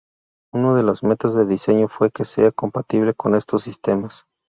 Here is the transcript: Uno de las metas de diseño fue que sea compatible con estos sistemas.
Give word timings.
Uno 0.51 0.73
de 0.75 0.81
las 0.81 1.03
metas 1.03 1.35
de 1.35 1.45
diseño 1.45 1.87
fue 1.87 2.09
que 2.09 2.25
sea 2.25 2.49
compatible 2.51 3.13
con 3.13 3.35
estos 3.35 3.61
sistemas. 3.61 4.25